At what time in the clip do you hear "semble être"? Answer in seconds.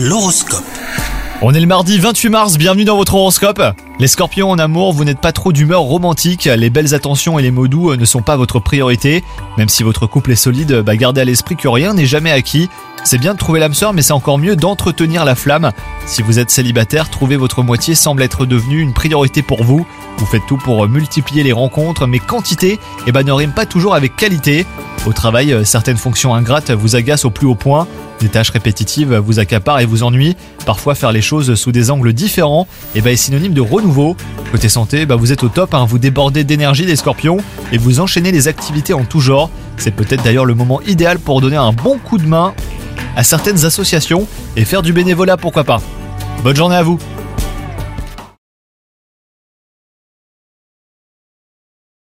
17.96-18.46